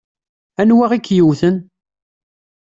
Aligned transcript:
Anwa 0.61 0.85
i 0.97 0.99
k-yewwten? 0.99 1.55